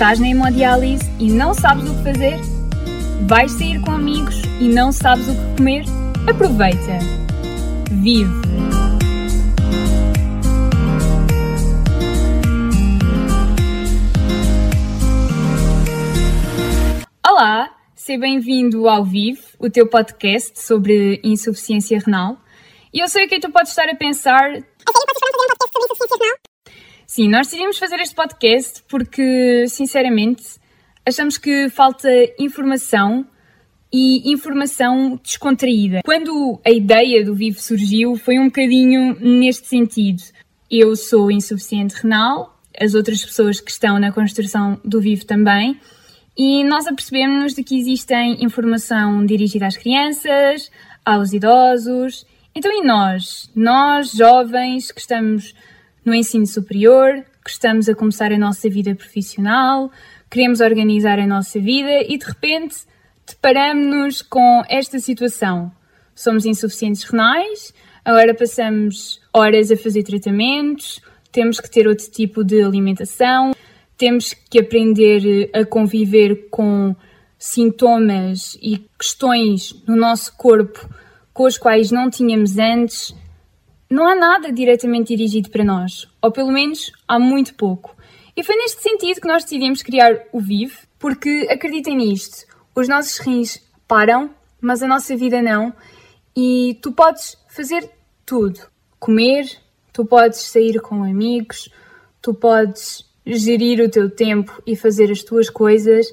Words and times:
Estás 0.00 0.18
na 0.18 0.30
hemodiálise 0.30 1.04
e 1.18 1.30
não 1.30 1.52
sabes 1.52 1.84
o 1.84 1.94
que 1.94 2.04
fazer? 2.04 2.40
Vais 3.28 3.52
sair 3.52 3.82
com 3.82 3.90
amigos 3.90 4.34
e 4.58 4.66
não 4.66 4.90
sabes 4.92 5.28
o 5.28 5.32
que 5.32 5.56
comer? 5.58 5.84
Aproveita! 6.26 6.98
Vive! 8.00 8.32
Olá, 17.22 17.76
seja 17.94 18.20
bem-vindo 18.20 18.88
ao 18.88 19.04
Vivo, 19.04 19.42
o 19.58 19.68
teu 19.68 19.86
podcast 19.86 20.58
sobre 20.62 21.20
insuficiência 21.22 21.98
renal. 21.98 22.38
E 22.90 23.00
eu 23.00 23.06
sei 23.06 23.26
o 23.26 23.28
que 23.28 23.38
tu 23.38 23.52
podes 23.52 23.68
estar 23.68 23.86
a 23.86 23.94
pensar. 23.94 24.50
Vocês 24.50 25.70
foram 25.70 25.88
fazer 25.94 26.08
sobre? 26.08 26.49
Sim, 27.10 27.28
nós 27.28 27.48
decidimos 27.48 27.76
fazer 27.76 27.98
este 27.98 28.14
podcast 28.14 28.84
porque, 28.88 29.66
sinceramente, 29.66 30.44
achamos 31.04 31.36
que 31.36 31.68
falta 31.68 32.08
informação 32.38 33.26
e 33.92 34.30
informação 34.32 35.18
descontraída. 35.20 36.02
Quando 36.04 36.60
a 36.64 36.70
ideia 36.70 37.24
do 37.24 37.34
Vivo 37.34 37.58
surgiu, 37.58 38.14
foi 38.14 38.38
um 38.38 38.44
bocadinho 38.44 39.16
neste 39.18 39.66
sentido. 39.66 40.22
Eu 40.70 40.94
sou 40.94 41.32
insuficiente 41.32 41.96
renal, 42.00 42.56
as 42.80 42.94
outras 42.94 43.24
pessoas 43.24 43.60
que 43.60 43.72
estão 43.72 43.98
na 43.98 44.12
construção 44.12 44.80
do 44.84 45.00
Vivo 45.00 45.26
também, 45.26 45.80
e 46.38 46.62
nós 46.62 46.86
apercebemos-nos 46.86 47.54
de 47.54 47.64
que 47.64 47.76
existem 47.76 48.36
informação 48.40 49.26
dirigida 49.26 49.66
às 49.66 49.76
crianças, 49.76 50.70
aos 51.04 51.32
idosos. 51.32 52.24
Então, 52.54 52.70
e 52.72 52.86
nós? 52.86 53.50
Nós, 53.52 54.12
jovens, 54.12 54.92
que 54.92 55.00
estamos 55.00 55.52
no 56.04 56.14
ensino 56.14 56.46
superior, 56.46 57.24
que 57.44 57.50
estamos 57.50 57.88
a 57.88 57.94
começar 57.94 58.32
a 58.32 58.38
nossa 58.38 58.68
vida 58.68 58.94
profissional, 58.94 59.90
queremos 60.30 60.60
organizar 60.60 61.18
a 61.18 61.26
nossa 61.26 61.58
vida 61.58 62.02
e 62.08 62.16
de 62.18 62.24
repente 62.24 62.76
deparamos-nos 63.26 64.22
com 64.22 64.62
esta 64.68 64.98
situação. 64.98 65.72
Somos 66.14 66.44
insuficientes 66.44 67.04
renais, 67.04 67.72
agora 68.04 68.34
passamos 68.34 69.20
horas 69.32 69.70
a 69.70 69.76
fazer 69.76 70.02
tratamentos, 70.02 71.00
temos 71.32 71.60
que 71.60 71.70
ter 71.70 71.86
outro 71.86 72.10
tipo 72.10 72.44
de 72.44 72.62
alimentação, 72.62 73.52
temos 73.96 74.32
que 74.32 74.58
aprender 74.58 75.50
a 75.52 75.64
conviver 75.64 76.48
com 76.50 76.94
sintomas 77.38 78.58
e 78.60 78.84
questões 78.98 79.74
no 79.86 79.96
nosso 79.96 80.36
corpo 80.36 80.88
com 81.32 81.44
os 81.44 81.56
quais 81.56 81.90
não 81.90 82.10
tínhamos 82.10 82.58
antes 82.58 83.14
não 83.90 84.06
há 84.06 84.14
nada 84.14 84.52
diretamente 84.52 85.16
dirigido 85.16 85.50
para 85.50 85.64
nós, 85.64 86.08
ou 86.22 86.30
pelo 86.30 86.52
menos 86.52 86.92
há 87.08 87.18
muito 87.18 87.54
pouco. 87.56 87.96
E 88.36 88.44
foi 88.44 88.54
neste 88.54 88.80
sentido 88.80 89.20
que 89.20 89.26
nós 89.26 89.42
decidimos 89.42 89.82
criar 89.82 90.16
o 90.32 90.40
Vive, 90.40 90.76
porque 90.96 91.48
acreditem 91.50 91.96
nisto, 91.96 92.46
os 92.74 92.86
nossos 92.86 93.18
rins 93.18 93.60
param, 93.88 94.30
mas 94.60 94.80
a 94.82 94.86
nossa 94.86 95.16
vida 95.16 95.42
não, 95.42 95.74
e 96.36 96.78
tu 96.80 96.92
podes 96.92 97.36
fazer 97.48 97.90
tudo. 98.24 98.60
Comer, 99.00 99.46
tu 99.92 100.04
podes 100.04 100.40
sair 100.42 100.80
com 100.80 101.02
amigos, 101.02 101.68
tu 102.22 102.32
podes 102.32 103.04
gerir 103.26 103.80
o 103.80 103.90
teu 103.90 104.08
tempo 104.08 104.62
e 104.66 104.76
fazer 104.76 105.10
as 105.10 105.22
tuas 105.22 105.50
coisas. 105.50 106.06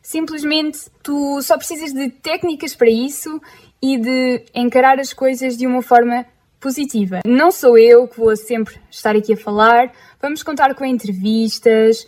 Simplesmente 0.00 0.78
tu 1.02 1.40
só 1.42 1.56
precisas 1.56 1.92
de 1.92 2.10
técnicas 2.10 2.76
para 2.76 2.90
isso 2.90 3.40
e 3.82 3.98
de 3.98 4.44
encarar 4.54 5.00
as 5.00 5.12
coisas 5.12 5.56
de 5.56 5.66
uma 5.66 5.82
forma 5.82 6.26
positiva. 6.64 7.20
Não 7.26 7.50
sou 7.50 7.76
eu 7.76 8.08
que 8.08 8.18
vou 8.18 8.34
sempre 8.34 8.80
estar 8.90 9.14
aqui 9.14 9.34
a 9.34 9.36
falar, 9.36 9.92
vamos 10.18 10.42
contar 10.42 10.74
com 10.74 10.82
entrevistas, 10.82 12.06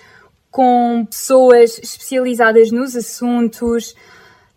com 0.50 1.04
pessoas 1.04 1.78
especializadas 1.78 2.70
nos 2.72 2.96
assuntos, 2.96 3.94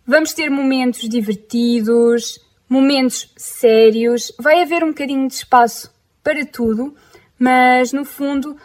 vamos 0.07 0.31
ter 0.31 0.49
momentos 0.49 1.01
divertidos, 1.09 2.39
momentos 2.69 3.33
sérios, 3.35 4.31
vai 4.39 4.61
haver 4.61 4.85
um 4.85 4.87
bocadinho 4.87 5.27
de 5.27 5.33
espaço 5.33 5.93
para 6.23 6.45
tudo, 6.45 6.95
mas 7.37 7.91
no 7.91 8.05
fundo 8.05 8.55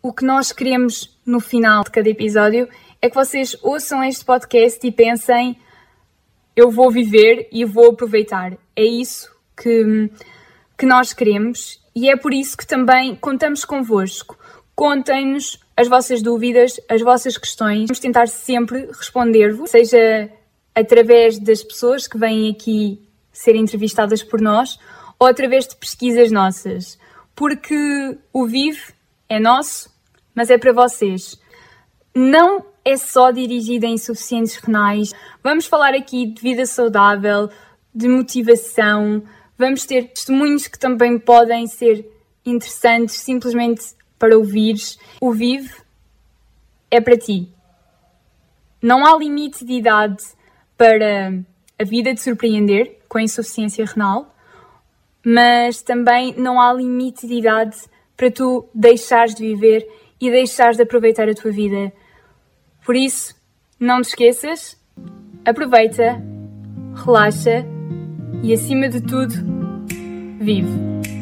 o 0.00 0.12
que 0.12 0.24
nós 0.24 0.52
queremos 0.52 1.18
no 1.26 1.40
final 1.40 1.82
de 1.82 1.90
cada 1.90 2.08
episódio 2.08 2.68
é 3.02 3.10
que 3.10 3.16
vocês 3.16 3.56
ouçam 3.60 4.04
este 4.04 4.24
podcast 4.24 4.86
e 4.86 4.92
pensem 4.92 5.58
eu 6.54 6.70
vou 6.70 6.92
viver 6.92 7.48
e 7.50 7.64
vou 7.64 7.90
aproveitar. 7.90 8.56
É 8.76 8.84
isso 8.84 9.34
que 9.56 10.08
que 10.80 10.86
nós 10.86 11.12
queremos 11.12 11.78
e 11.94 12.08
é 12.08 12.16
por 12.16 12.32
isso 12.32 12.56
que 12.56 12.66
também 12.66 13.14
contamos 13.14 13.66
convosco. 13.66 14.38
Contem-nos 14.74 15.60
as 15.76 15.88
vossas 15.88 16.22
dúvidas, 16.22 16.80
as 16.88 17.02
vossas 17.02 17.36
questões. 17.36 17.88
Vamos 17.88 17.98
tentar 17.98 18.28
sempre 18.28 18.86
responder-vos, 18.86 19.70
seja 19.70 20.30
através 20.74 21.38
das 21.38 21.62
pessoas 21.62 22.08
que 22.08 22.16
vêm 22.16 22.50
aqui 22.50 23.06
ser 23.30 23.56
entrevistadas 23.56 24.22
por 24.22 24.40
nós 24.40 24.78
ou 25.18 25.26
através 25.26 25.68
de 25.68 25.76
pesquisas 25.76 26.32
nossas. 26.32 26.98
Porque 27.34 28.16
o 28.32 28.46
Vive 28.46 28.80
é 29.28 29.38
nosso, 29.38 29.94
mas 30.34 30.48
é 30.48 30.56
para 30.56 30.72
vocês. 30.72 31.38
Não 32.14 32.64
é 32.82 32.96
só 32.96 33.30
dirigido 33.30 33.84
a 33.84 33.90
insuficientes 33.90 34.56
renais. 34.56 35.12
Vamos 35.44 35.66
falar 35.66 35.92
aqui 35.92 36.24
de 36.24 36.40
vida 36.40 36.64
saudável, 36.64 37.50
de 37.94 38.08
motivação, 38.08 39.22
Vamos 39.60 39.84
ter 39.84 40.08
testemunhos 40.08 40.66
que 40.66 40.78
também 40.78 41.18
podem 41.18 41.66
ser 41.66 42.10
interessantes 42.46 43.16
simplesmente 43.16 43.94
para 44.18 44.34
ouvires. 44.34 44.98
O 45.20 45.32
Vive 45.32 45.70
é 46.90 46.98
para 46.98 47.18
ti. 47.18 47.52
Não 48.80 49.04
há 49.04 49.14
limite 49.18 49.62
de 49.62 49.74
idade 49.74 50.24
para 50.78 51.34
a 51.78 51.84
vida 51.84 52.14
de 52.14 52.22
surpreender 52.22 53.00
com 53.06 53.18
a 53.18 53.22
insuficiência 53.22 53.84
renal, 53.84 54.34
mas 55.22 55.82
também 55.82 56.34
não 56.38 56.58
há 56.58 56.72
limite 56.72 57.26
de 57.26 57.34
idade 57.34 57.76
para 58.16 58.30
tu 58.30 58.66
deixares 58.74 59.34
de 59.34 59.42
viver 59.42 59.86
e 60.18 60.30
deixares 60.30 60.78
de 60.78 60.84
aproveitar 60.84 61.28
a 61.28 61.34
tua 61.34 61.52
vida. 61.52 61.92
Por 62.82 62.96
isso, 62.96 63.36
não 63.78 64.00
te 64.00 64.08
esqueças, 64.08 64.80
aproveita, 65.44 66.18
relaxa 67.04 67.78
e, 68.42 68.52
acima 68.52 68.88
de 68.88 69.00
tudo, 69.00 69.34
vive. 70.40 71.19